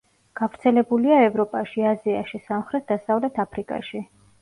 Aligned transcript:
გავრცელებულია 0.39 1.19
ევროპაში, 1.27 1.85
აზიაში, 1.91 2.43
სამხრეთ-დასავლეთ 2.49 3.43
აფრიკაში. 3.49 4.07